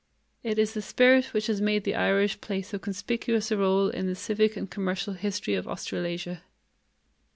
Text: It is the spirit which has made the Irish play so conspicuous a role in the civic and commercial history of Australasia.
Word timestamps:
It 0.41 0.57
is 0.57 0.73
the 0.73 0.81
spirit 0.81 1.25
which 1.25 1.45
has 1.45 1.61
made 1.61 1.83
the 1.83 1.93
Irish 1.93 2.41
play 2.41 2.63
so 2.63 2.79
conspicuous 2.79 3.51
a 3.51 3.57
role 3.57 3.87
in 3.89 4.07
the 4.07 4.15
civic 4.15 4.57
and 4.57 4.67
commercial 4.67 5.13
history 5.13 5.53
of 5.53 5.67
Australasia. 5.67 6.41